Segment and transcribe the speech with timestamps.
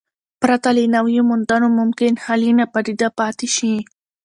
[0.41, 3.73] پرته له نویو موندنو ممکن حل یې ناپایده پاتې شي.